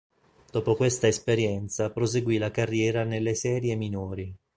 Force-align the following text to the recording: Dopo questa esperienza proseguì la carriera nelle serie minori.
Dopo 0.49 0.75
questa 0.75 1.05
esperienza 1.05 1.91
proseguì 1.91 2.39
la 2.39 2.49
carriera 2.49 3.03
nelle 3.03 3.35
serie 3.35 3.75
minori. 3.75 4.35